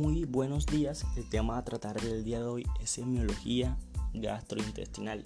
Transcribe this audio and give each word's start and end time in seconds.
Muy 0.00 0.24
buenos 0.24 0.64
días. 0.64 1.04
El 1.14 1.28
tema 1.28 1.58
a 1.58 1.62
tratar 1.62 2.00
del 2.00 2.24
día 2.24 2.38
de 2.38 2.46
hoy 2.46 2.66
es 2.82 2.88
semiología 2.88 3.76
gastrointestinal. 4.14 5.22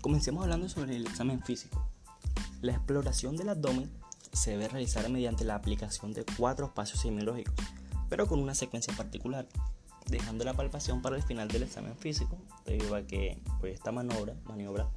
Comencemos 0.00 0.42
hablando 0.42 0.68
sobre 0.68 0.96
el 0.96 1.06
examen 1.06 1.40
físico. 1.40 1.86
La 2.62 2.72
exploración 2.72 3.36
del 3.36 3.50
abdomen 3.50 3.88
se 4.32 4.50
debe 4.50 4.66
realizar 4.66 5.08
mediante 5.08 5.44
la 5.44 5.54
aplicación 5.54 6.12
de 6.14 6.26
cuatro 6.36 6.66
espacios 6.66 6.98
semiológicos, 6.98 7.54
pero 8.08 8.26
con 8.26 8.40
una 8.40 8.56
secuencia 8.56 8.92
particular, 8.96 9.46
dejando 10.06 10.44
la 10.44 10.54
palpación 10.54 11.00
para 11.00 11.14
el 11.14 11.22
final 11.22 11.46
del 11.46 11.62
examen 11.62 11.96
físico, 11.96 12.38
debido 12.64 12.96
a 12.96 13.02
que 13.02 13.40
pues, 13.60 13.74
esta 13.74 13.92
maniobra, 13.92 14.34
maniobra 14.46 14.90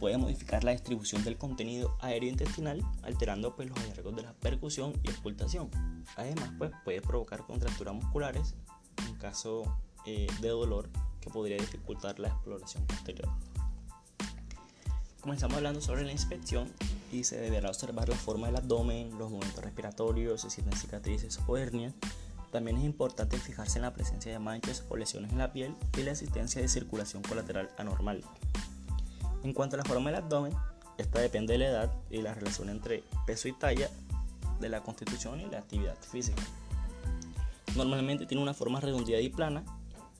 puede 0.00 0.16
modificar 0.16 0.64
la 0.64 0.72
distribución 0.72 1.22
del 1.22 1.36
contenido 1.36 1.96
aéreo 2.00 2.30
intestinal, 2.30 2.82
alterando 3.02 3.54
pues, 3.54 3.68
los 3.68 3.78
hallazgos 3.78 4.16
de 4.16 4.22
la 4.22 4.32
percusión 4.32 4.94
y 5.04 5.10
ocultación. 5.10 5.70
Además, 6.16 6.50
pues, 6.58 6.72
puede 6.82 7.02
provocar 7.02 7.46
contracturas 7.46 7.94
musculares 7.94 8.54
en 9.06 9.14
caso 9.16 9.62
eh, 10.06 10.26
de 10.40 10.48
dolor 10.48 10.88
que 11.20 11.28
podría 11.28 11.58
dificultar 11.58 12.18
la 12.18 12.28
exploración 12.28 12.84
posterior. 12.86 13.28
Comenzamos 15.20 15.58
hablando 15.58 15.82
sobre 15.82 16.04
la 16.04 16.12
inspección 16.12 16.72
y 17.12 17.24
se 17.24 17.38
deberá 17.38 17.68
observar 17.68 18.08
la 18.08 18.16
forma 18.16 18.46
del 18.46 18.56
abdomen, 18.56 19.10
los 19.18 19.30
movimientos 19.30 19.62
respiratorios, 19.62 20.40
si 20.40 20.46
existen 20.46 20.72
cicatrices 20.72 21.38
o 21.46 21.58
hernias. 21.58 21.92
También 22.50 22.78
es 22.78 22.84
importante 22.84 23.36
fijarse 23.36 23.78
en 23.78 23.82
la 23.82 23.92
presencia 23.92 24.32
de 24.32 24.38
manchas 24.38 24.82
o 24.88 24.96
lesiones 24.96 25.30
en 25.30 25.38
la 25.38 25.52
piel 25.52 25.76
y 25.98 26.02
la 26.02 26.12
existencia 26.12 26.62
de 26.62 26.68
circulación 26.68 27.22
colateral 27.22 27.68
anormal. 27.76 28.24
En 29.42 29.52
cuanto 29.52 29.76
a 29.76 29.78
la 29.78 29.84
forma 29.84 30.10
del 30.10 30.22
abdomen, 30.22 30.54
esta 30.98 31.20
depende 31.20 31.54
de 31.54 31.58
la 31.60 31.66
edad 31.66 31.92
y 32.10 32.20
la 32.20 32.34
relación 32.34 32.68
entre 32.68 33.02
peso 33.26 33.48
y 33.48 33.52
talla, 33.52 33.88
de 34.60 34.68
la 34.68 34.82
constitución 34.82 35.40
y 35.40 35.46
la 35.46 35.58
actividad 35.58 35.96
física. 35.98 36.42
Normalmente 37.76 38.26
tiene 38.26 38.42
una 38.42 38.54
forma 38.54 38.80
redondeada 38.80 39.22
y 39.22 39.30
plana, 39.30 39.64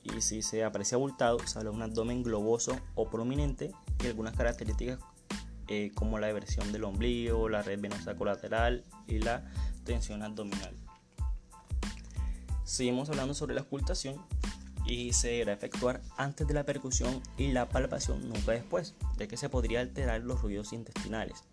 y 0.02 0.20
si 0.22 0.40
se 0.40 0.64
aprecia 0.64 0.96
abultado, 0.96 1.38
se 1.46 1.58
habla 1.58 1.70
de 1.70 1.76
un 1.76 1.82
abdomen 1.82 2.22
globoso 2.22 2.78
o 2.94 3.10
prominente 3.10 3.72
y 4.02 4.06
algunas 4.06 4.34
características 4.34 4.98
eh, 5.68 5.92
como 5.94 6.18
la 6.18 6.28
diversión 6.28 6.72
del 6.72 6.84
ombligo, 6.84 7.48
la 7.48 7.62
red 7.62 7.78
venosa 7.78 8.16
colateral 8.16 8.82
y 9.06 9.18
la 9.18 9.44
tensión 9.84 10.22
abdominal. 10.22 10.74
Seguimos 12.64 13.10
hablando 13.10 13.34
sobre 13.34 13.54
la 13.54 13.60
ocultación 13.62 14.16
y 14.86 15.12
se 15.12 15.28
deberá 15.28 15.52
efectuar 15.52 16.00
antes 16.16 16.46
de 16.46 16.54
la 16.54 16.64
percusión 16.64 17.22
y 17.36 17.52
la 17.52 17.68
palpación, 17.68 18.28
nunca 18.28 18.52
después, 18.52 18.94
ya 19.18 19.28
que 19.28 19.36
se 19.36 19.48
podría 19.48 19.80
alterar 19.80 20.22
los 20.22 20.42
ruidos 20.42 20.72
intestinales. 20.72 21.44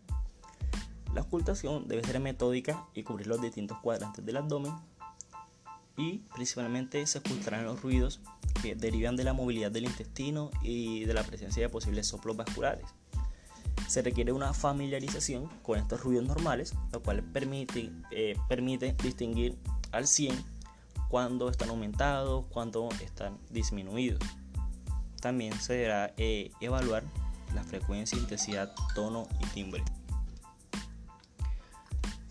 La 1.14 1.22
ocultación 1.22 1.88
debe 1.88 2.04
ser 2.04 2.20
metódica 2.20 2.86
y 2.94 3.04
cubrir 3.04 3.28
los 3.28 3.42
distintos 3.42 3.78
cuadrantes 3.80 4.26
del 4.26 4.38
abdomen 4.38 4.74
y 5.98 6.20
principalmente 6.36 7.06
se 7.08 7.18
ocultarán 7.18 7.66
los 7.66 7.82
ruidos 7.82 8.22
que 8.62 8.76
derivan 8.76 9.16
de 9.16 9.24
la 9.24 9.34
movilidad 9.34 9.72
del 9.72 9.86
intestino 9.86 10.52
y 10.62 11.06
de 11.06 11.14
la 11.14 11.24
presencia 11.24 11.64
de 11.64 11.70
posibles 11.70 12.08
soplos 12.08 12.38
vasculares. 12.38 12.86
Se 13.88 14.02
requiere 14.02 14.32
una 14.32 14.54
familiarización 14.54 15.48
con 15.64 15.80
estos 15.80 16.04
ruidos 16.04 16.26
normales, 16.26 16.76
lo 16.92 17.02
cual 17.02 17.24
permite, 17.24 17.92
eh, 18.12 18.36
distinguir 19.02 19.58
al 19.92 20.08
100 20.08 20.57
cuando 21.10 21.50
están 21.50 21.70
aumentados, 21.70 22.46
cuando 22.50 22.90
están 23.04 23.38
disminuidos. 23.50 24.20
También 25.22 25.54
se 25.60 25.74
deberá 25.74 26.14
eh, 26.18 26.52
evaluar 26.62 27.04
la 27.56 27.64
frecuencia, 27.64 28.18
intensidad, 28.18 28.74
tono 28.94 29.28
y 29.42 29.46
timbre. 29.48 29.84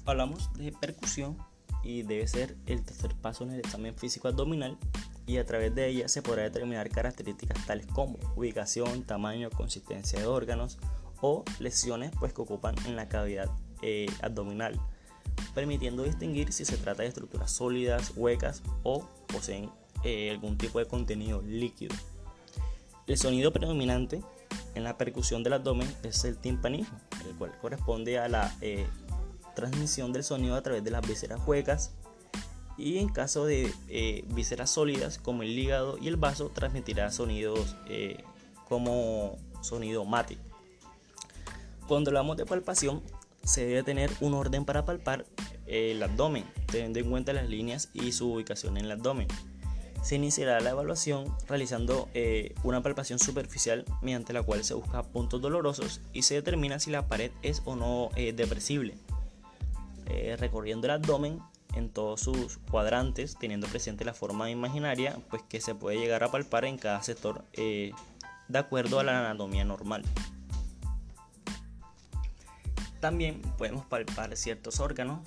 Hablamos 0.04 0.52
de 0.54 0.72
percusión 0.72 1.36
y 1.82 2.02
debe 2.02 2.26
ser 2.28 2.56
el 2.66 2.84
tercer 2.84 3.14
paso 3.14 3.44
en 3.44 3.52
el 3.52 3.60
examen 3.60 3.94
físico 3.94 4.28
abdominal 4.28 4.78
y 5.26 5.38
a 5.38 5.46
través 5.46 5.74
de 5.74 5.88
ella 5.88 6.08
se 6.08 6.22
podrá 6.22 6.44
determinar 6.44 6.88
características 6.90 7.66
tales 7.66 7.86
como 7.86 8.18
ubicación, 8.36 9.02
tamaño, 9.02 9.50
consistencia 9.50 10.20
de 10.20 10.26
órganos 10.26 10.78
o 11.20 11.44
lesiones 11.58 12.12
pues, 12.18 12.32
que 12.32 12.42
ocupan 12.42 12.76
en 12.86 12.94
la 12.94 13.08
cavidad 13.08 13.50
eh, 13.82 14.06
abdominal 14.22 14.80
permitiendo 15.54 16.02
distinguir 16.02 16.52
si 16.52 16.64
se 16.64 16.76
trata 16.76 17.02
de 17.02 17.08
estructuras 17.08 17.50
sólidas, 17.50 18.12
huecas 18.16 18.62
o 18.82 19.08
poseen 19.26 19.70
eh, 20.04 20.30
algún 20.30 20.58
tipo 20.58 20.78
de 20.78 20.86
contenido 20.86 21.42
líquido. 21.42 21.94
El 23.06 23.16
sonido 23.16 23.52
predominante 23.52 24.22
en 24.74 24.84
la 24.84 24.98
percusión 24.98 25.42
del 25.42 25.54
abdomen 25.54 25.92
es 26.02 26.24
el 26.24 26.36
timpanismo, 26.36 27.00
el 27.26 27.34
cual 27.36 27.56
corresponde 27.60 28.18
a 28.18 28.28
la 28.28 28.54
eh, 28.60 28.86
transmisión 29.54 30.12
del 30.12 30.24
sonido 30.24 30.56
a 30.56 30.62
través 30.62 30.84
de 30.84 30.90
las 30.90 31.06
vísceras 31.06 31.40
huecas 31.46 31.92
y 32.76 32.98
en 32.98 33.08
caso 33.08 33.46
de 33.46 33.72
eh, 33.88 34.24
vísceras 34.28 34.70
sólidas 34.70 35.18
como 35.18 35.42
el 35.42 35.58
hígado 35.58 35.96
y 35.98 36.08
el 36.08 36.16
vaso 36.16 36.50
transmitirá 36.50 37.10
sonidos 37.10 37.76
como 38.68 39.38
sonido 39.62 40.04
mate. 40.04 40.36
Cuando 41.88 42.10
hablamos 42.10 42.36
de 42.36 42.44
palpación 42.44 43.02
se 43.46 43.64
debe 43.64 43.82
tener 43.82 44.10
un 44.20 44.34
orden 44.34 44.64
para 44.64 44.84
palpar 44.84 45.24
el 45.66 46.02
abdomen, 46.02 46.44
teniendo 46.66 46.98
en 46.98 47.10
cuenta 47.10 47.32
las 47.32 47.48
líneas 47.48 47.90
y 47.94 48.12
su 48.12 48.32
ubicación 48.32 48.76
en 48.76 48.86
el 48.86 48.92
abdomen. 48.92 49.28
Se 50.02 50.16
iniciará 50.16 50.60
la 50.60 50.70
evaluación 50.70 51.34
realizando 51.48 52.08
eh, 52.14 52.54
una 52.62 52.82
palpación 52.82 53.18
superficial 53.18 53.84
mediante 54.02 54.32
la 54.32 54.42
cual 54.42 54.62
se 54.64 54.74
busca 54.74 55.02
puntos 55.02 55.40
dolorosos 55.40 56.00
y 56.12 56.22
se 56.22 56.34
determina 56.34 56.78
si 56.78 56.90
la 56.90 57.08
pared 57.08 57.30
es 57.42 57.62
o 57.64 57.76
no 57.76 58.10
eh, 58.16 58.32
depresible. 58.32 58.94
Eh, 60.06 60.36
recorriendo 60.38 60.86
el 60.86 60.92
abdomen 60.92 61.40
en 61.74 61.88
todos 61.88 62.20
sus 62.20 62.58
cuadrantes, 62.70 63.36
teniendo 63.38 63.66
presente 63.66 64.04
la 64.04 64.14
forma 64.14 64.50
imaginaria, 64.50 65.18
pues 65.30 65.42
que 65.48 65.60
se 65.60 65.74
puede 65.74 65.98
llegar 65.98 66.22
a 66.22 66.30
palpar 66.30 66.64
en 66.64 66.78
cada 66.78 67.02
sector 67.02 67.44
de 67.52 68.58
acuerdo 68.58 69.00
a 69.00 69.04
la 69.04 69.18
anatomía 69.18 69.64
normal. 69.64 70.04
También 73.00 73.42
podemos 73.58 73.84
palpar 73.86 74.36
ciertos 74.36 74.80
órganos, 74.80 75.20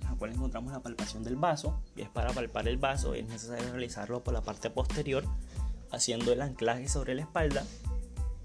en 0.00 0.08
los 0.08 0.18
cuales 0.18 0.36
encontramos 0.36 0.72
la 0.72 0.80
palpación 0.80 1.24
del 1.24 1.36
vaso, 1.36 1.80
y 1.96 2.02
es 2.02 2.08
para 2.08 2.32
palpar 2.32 2.68
el 2.68 2.76
vaso 2.76 3.14
es 3.14 3.26
necesario 3.26 3.70
realizarlo 3.70 4.22
por 4.22 4.34
la 4.34 4.42
parte 4.42 4.70
posterior, 4.70 5.24
haciendo 5.90 6.32
el 6.32 6.42
anclaje 6.42 6.88
sobre 6.88 7.14
la 7.14 7.22
espalda 7.22 7.64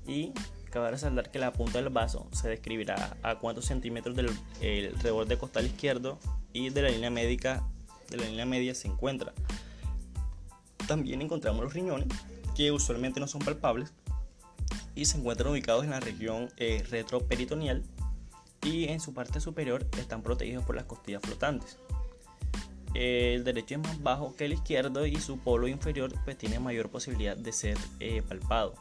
y 0.07 0.33
cabe 0.69 0.91
resaltar 0.91 1.31
que 1.31 1.39
la 1.39 1.53
punta 1.53 1.79
del 1.79 1.89
vaso 1.89 2.27
se 2.31 2.49
describirá 2.49 3.17
a 3.23 3.39
cuántos 3.39 3.65
centímetros 3.65 4.15
del 4.15 4.29
el 4.61 4.97
reborde 4.99 5.37
costal 5.37 5.65
izquierdo 5.65 6.17
y 6.53 6.69
de 6.69 6.81
la 6.81 6.89
línea 6.89 7.09
médica 7.09 7.63
de 8.09 8.17
la 8.17 8.25
línea 8.25 8.45
media 8.45 8.75
se 8.75 8.87
encuentra. 8.87 9.33
También 10.87 11.21
encontramos 11.21 11.63
los 11.63 11.73
riñones, 11.73 12.07
que 12.55 12.71
usualmente 12.71 13.19
no 13.19 13.27
son 13.27 13.41
palpables 13.41 13.93
y 14.95 15.05
se 15.05 15.17
encuentran 15.17 15.51
ubicados 15.51 15.85
en 15.85 15.91
la 15.91 15.99
región 15.99 16.49
eh, 16.57 16.83
retroperitoneal 16.89 17.83
y 18.63 18.87
en 18.89 18.99
su 18.99 19.13
parte 19.13 19.39
superior 19.39 19.85
están 19.97 20.21
protegidos 20.21 20.63
por 20.65 20.75
las 20.75 20.85
costillas 20.85 21.21
flotantes. 21.21 21.77
El 22.93 23.43
derecho 23.43 23.75
es 23.75 23.81
más 23.81 24.01
bajo 24.03 24.35
que 24.35 24.45
el 24.45 24.53
izquierdo 24.53 25.05
y 25.05 25.15
su 25.17 25.39
polo 25.39 25.67
inferior 25.67 26.13
pues, 26.25 26.37
tiene 26.37 26.59
mayor 26.59 26.89
posibilidad 26.89 27.37
de 27.37 27.53
ser 27.53 27.77
eh, 27.99 28.21
palpado. 28.21 28.75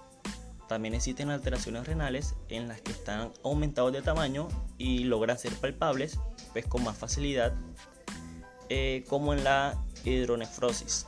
También 0.68 0.94
existen 0.94 1.30
alteraciones 1.30 1.86
renales 1.86 2.34
en 2.48 2.68
las 2.68 2.80
que 2.80 2.92
están 2.92 3.32
aumentados 3.44 3.92
de 3.92 4.02
tamaño 4.02 4.48
y 4.78 5.04
logran 5.04 5.38
ser 5.38 5.52
palpables 5.54 6.18
pues, 6.52 6.66
con 6.66 6.84
más 6.84 6.96
facilidad, 6.96 7.54
eh, 8.68 9.04
como 9.08 9.32
en 9.32 9.44
la 9.44 9.76
hidronefrosis. 10.04 11.06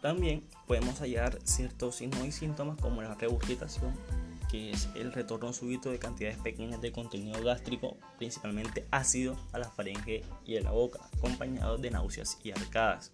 También 0.00 0.44
podemos 0.66 0.98
hallar 0.98 1.38
ciertos 1.44 1.96
signos 1.96 2.24
y 2.26 2.32
síntomas 2.32 2.78
como 2.78 3.02
la 3.02 3.14
regurgitación, 3.14 3.94
que 4.52 4.70
es 4.70 4.90
el 4.94 5.14
retorno 5.14 5.50
súbito 5.54 5.90
de 5.90 5.98
cantidades 5.98 6.36
pequeñas 6.36 6.82
de 6.82 6.92
contenido 6.92 7.42
gástrico, 7.42 7.96
principalmente 8.18 8.86
ácido, 8.90 9.34
a 9.50 9.58
la 9.58 9.70
faringe 9.70 10.22
y 10.44 10.58
a 10.58 10.60
la 10.60 10.72
boca, 10.72 11.00
acompañado 11.16 11.78
de 11.78 11.90
náuseas 11.90 12.36
y 12.44 12.50
arcadas. 12.50 13.12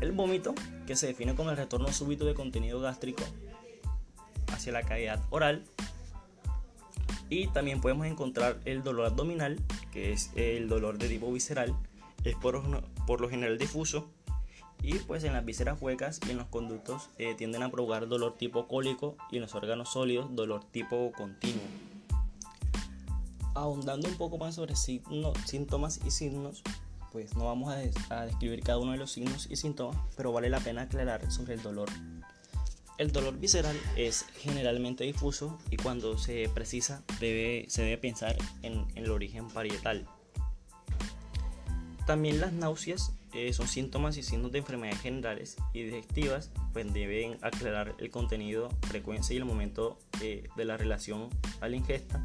El 0.00 0.12
vómito, 0.12 0.54
que 0.86 0.96
se 0.96 1.08
define 1.08 1.34
como 1.34 1.50
el 1.50 1.58
retorno 1.58 1.92
súbito 1.92 2.24
de 2.24 2.32
contenido 2.32 2.80
gástrico 2.80 3.22
hacia 4.46 4.72
la 4.72 4.82
cavidad 4.82 5.20
oral. 5.28 5.62
Y 7.28 7.48
también 7.48 7.82
podemos 7.82 8.06
encontrar 8.06 8.60
el 8.64 8.82
dolor 8.82 9.04
abdominal, 9.06 9.60
que 9.92 10.12
es 10.12 10.30
el 10.36 10.68
dolor 10.68 10.96
de 10.96 11.08
tipo 11.08 11.30
visceral, 11.30 11.76
es 12.24 12.34
por, 12.36 12.62
por 13.06 13.20
lo 13.20 13.28
general 13.28 13.58
difuso 13.58 14.08
y 14.82 14.94
pues 15.00 15.22
en 15.24 15.32
las 15.32 15.44
vísceras 15.44 15.80
huecas 15.80 16.20
y 16.26 16.30
en 16.30 16.38
los 16.38 16.48
conductos 16.48 17.08
eh, 17.18 17.34
tienden 17.36 17.62
a 17.62 17.70
provocar 17.70 18.08
dolor 18.08 18.36
tipo 18.36 18.66
cólico 18.66 19.16
y 19.30 19.36
en 19.36 19.42
los 19.42 19.54
órganos 19.54 19.92
sólidos 19.92 20.34
dolor 20.34 20.64
tipo 20.64 21.12
continuo. 21.12 21.62
Ahondando 23.54 24.08
un 24.08 24.16
poco 24.16 24.38
más 24.38 24.54
sobre 24.54 24.74
síntomas 24.76 26.00
y 26.04 26.10
signos, 26.10 26.62
pues 27.12 27.36
no 27.36 27.44
vamos 27.44 27.72
a, 27.72 28.24
describir 28.24 28.62
cada 28.62 28.78
uno 28.78 28.92
de 28.92 28.98
los 28.98 29.12
signos 29.12 29.46
y 29.50 29.56
síntomas, 29.56 29.96
pero 30.16 30.32
vale 30.32 30.48
la 30.48 30.60
pena 30.60 30.82
aclarar 30.82 31.30
sobre 31.30 31.54
el 31.54 31.62
dolor. 31.62 31.88
El 32.98 33.12
dolor 33.12 33.38
visceral 33.38 33.78
es 33.96 34.24
generalmente 34.38 35.04
difuso 35.04 35.58
y 35.70 35.76
cuando 35.76 36.16
se 36.18 36.48
precisa 36.54 37.02
debe, 37.20 37.66
se 37.68 37.82
debe 37.82 37.98
pensar 37.98 38.36
en, 38.62 38.86
en 38.94 39.04
el 39.04 39.10
origen 39.10 39.48
parietal. 39.48 40.08
También 42.06 42.40
las 42.40 42.52
náuseas 42.52 43.12
eh, 43.32 43.52
son 43.52 43.68
síntomas 43.68 44.16
y 44.16 44.22
signos 44.22 44.52
de 44.52 44.58
enfermedades 44.58 45.00
generales 45.00 45.56
y 45.72 45.84
digestivas, 45.84 46.50
pues 46.72 46.92
deben 46.92 47.38
aclarar 47.42 47.94
el 47.98 48.10
contenido, 48.10 48.68
frecuencia 48.82 49.34
y 49.34 49.38
el 49.38 49.44
momento 49.44 49.98
eh, 50.20 50.48
de 50.56 50.64
la 50.64 50.76
relación 50.76 51.28
a 51.60 51.68
la 51.68 51.76
ingesta. 51.76 52.20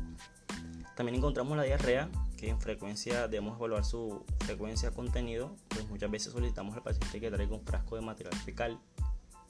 También 0.96 1.16
encontramos 1.16 1.56
la 1.56 1.64
diarrea, 1.64 2.10
que 2.38 2.50
en 2.50 2.60
frecuencia 2.60 3.28
debemos 3.28 3.58
evaluar 3.58 3.86
su 3.86 4.26
frecuencia 4.40 4.92
contenido, 4.92 5.56
pues 5.70 5.88
muchas 5.88 6.10
veces 6.10 6.34
solicitamos 6.34 6.76
al 6.76 6.82
paciente 6.84 7.20
que 7.20 7.30
traiga 7.30 7.56
un 7.56 7.64
frasco 7.64 7.96
de 7.96 8.02
material 8.02 8.36
fecal. 8.36 8.80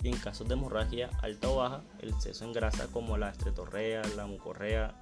Y 0.03 0.09
en 0.09 0.17
casos 0.17 0.47
de 0.47 0.53
hemorragia 0.53 1.09
alta 1.23 1.49
o 1.49 1.55
baja, 1.55 1.83
el 1.99 2.09
exceso 2.09 2.45
en 2.45 2.53
grasa 2.53 2.87
como 2.87 3.17
la 3.17 3.29
estretorrea, 3.29 4.03
la 4.15 4.27
mucorrea, 4.27 4.93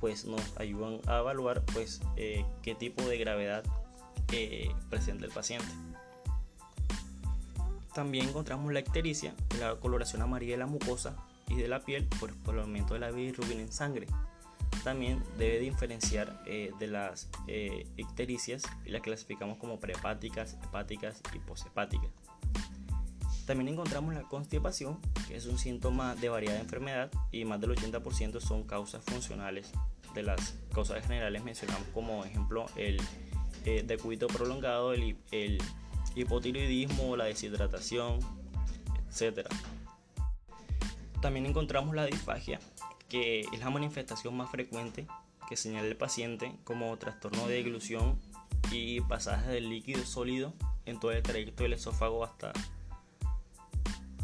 pues 0.00 0.24
nos 0.24 0.42
ayudan 0.56 1.00
a 1.06 1.18
evaluar 1.18 1.62
pues 1.66 2.00
eh, 2.16 2.44
qué 2.62 2.74
tipo 2.74 3.04
de 3.04 3.18
gravedad 3.18 3.62
eh, 4.32 4.74
presenta 4.88 5.24
el 5.24 5.32
paciente. 5.32 5.68
También 7.94 8.28
encontramos 8.28 8.72
la 8.72 8.80
ictericia, 8.80 9.34
la 9.58 9.76
coloración 9.76 10.22
amarilla 10.22 10.52
de 10.52 10.58
la 10.58 10.66
mucosa 10.66 11.16
y 11.48 11.56
de 11.56 11.68
la 11.68 11.80
piel 11.80 12.06
por 12.18 12.54
el 12.54 12.60
aumento 12.60 12.94
de 12.94 13.00
la 13.00 13.10
bilirrubina 13.10 13.60
en 13.60 13.72
sangre. 13.72 14.06
También 14.84 15.22
debe 15.36 15.58
diferenciar 15.58 16.42
eh, 16.46 16.72
de 16.78 16.86
las 16.86 17.28
eh, 17.48 17.86
ictericias 17.96 18.62
y 18.86 18.90
las 18.90 19.02
clasificamos 19.02 19.58
como 19.58 19.78
prehepáticas, 19.78 20.56
hepáticas 20.64 21.20
y 21.34 21.38
poshepáticas. 21.40 22.10
También 23.46 23.68
encontramos 23.68 24.14
la 24.14 24.22
constipación, 24.22 25.00
que 25.26 25.36
es 25.36 25.46
un 25.46 25.58
síntoma 25.58 26.14
de 26.14 26.28
variada 26.28 26.60
enfermedad 26.60 27.10
y 27.32 27.44
más 27.44 27.60
del 27.60 27.72
80% 27.72 28.40
son 28.40 28.62
causas 28.62 29.04
funcionales. 29.04 29.72
De 30.14 30.22
las 30.22 30.56
causas 30.72 31.02
generales 31.02 31.42
mencionamos 31.42 31.86
como 31.92 32.24
ejemplo 32.24 32.66
el 32.76 33.00
eh, 33.64 33.82
de 33.84 34.26
prolongado, 34.26 34.92
el, 34.92 35.16
el 35.30 35.58
hipotiroidismo, 36.14 37.16
la 37.16 37.24
deshidratación, 37.24 38.20
etc. 39.10 39.48
También 41.20 41.46
encontramos 41.46 41.94
la 41.94 42.06
disfagia, 42.06 42.60
que 43.08 43.40
es 43.40 43.60
la 43.60 43.70
manifestación 43.70 44.36
más 44.36 44.50
frecuente 44.50 45.06
que 45.48 45.56
señala 45.56 45.88
el 45.88 45.96
paciente 45.96 46.52
como 46.62 46.96
trastorno 46.96 47.48
de 47.48 47.54
deglución 47.54 48.18
y 48.70 49.00
pasaje 49.00 49.50
del 49.50 49.68
líquido 49.68 50.04
sólido 50.04 50.54
en 50.86 51.00
todo 51.00 51.10
el 51.10 51.22
trayecto 51.22 51.64
del 51.64 51.72
esófago 51.72 52.24
hasta, 52.24 52.52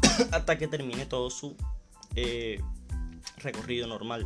hasta 0.31 0.57
que 0.57 0.67
termine 0.67 1.05
todo 1.05 1.29
su 1.29 1.55
eh, 2.15 2.61
recorrido 3.37 3.87
normal. 3.87 4.25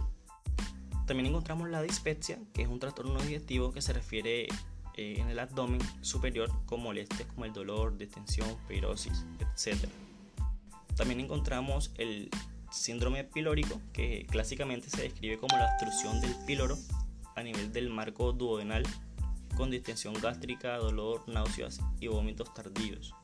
También 1.08 1.28
encontramos 1.28 1.69
la 1.69 1.81
dispepsia, 1.81 2.40
que 2.54 2.62
es 2.62 2.68
un 2.68 2.80
trastorno 2.80 3.19
digestivo 3.22 3.74
que 3.74 3.81
se 3.81 3.94
refiere 3.94 4.48
eh, 5.01 5.19
en 5.19 5.30
el 5.30 5.39
abdomen 5.39 5.81
superior 6.01 6.51
con 6.68 6.83
molestias 6.83 7.27
como 7.30 7.45
el 7.45 7.53
dolor, 7.53 7.98
distensión, 7.98 8.48
pirosis, 8.68 9.25
etc. 9.39 9.89
También 10.95 11.21
encontramos 11.21 11.92
el 11.98 12.30
síndrome 12.71 13.24
pilórico, 13.24 13.81
que 13.94 14.27
clásicamente 14.30 14.92
se 14.92 15.01
describe 15.01 15.39
como 15.39 15.57
la 15.57 15.65
obstrucción 15.71 16.21
del 16.21 16.36
píloro 16.45 16.77
a 17.36 17.42
nivel 17.42 17.74
del 17.74 17.89
marco 17.89 18.31
duodenal 18.31 18.83
con 19.57 19.71
distensión 19.71 20.13
gástrica, 20.13 20.77
dolor, 20.77 21.27
náuseas 21.27 21.80
y 22.00 22.06
vómitos 22.07 22.53
tardíos. 22.53 23.15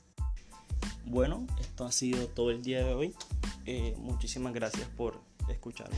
Bueno, 1.06 1.45
esto 1.59 1.85
ha 1.85 1.91
sido 1.91 2.27
todo 2.27 2.50
el 2.50 2.63
día 2.63 2.83
de 2.83 2.94
hoy. 2.95 3.15
Eh, 3.65 3.94
muchísimas 4.00 4.51
gracias 4.51 4.89
por 4.97 5.21
escucharme. 5.47 5.95